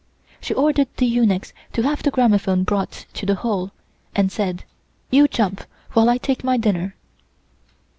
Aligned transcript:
She 0.41 0.55
ordered 0.55 0.87
the 0.97 1.05
eunuchs 1.05 1.53
to 1.73 1.83
have 1.83 2.01
the 2.01 2.09
gramophone 2.09 2.63
brought 2.63 3.05
to 3.13 3.23
the 3.23 3.35
hall, 3.35 3.71
and 4.15 4.31
said: 4.31 4.63
"You 5.11 5.27
jump 5.27 5.63
while 5.93 6.09
I 6.09 6.17
take 6.17 6.43
my 6.43 6.57
dinner." 6.57 6.95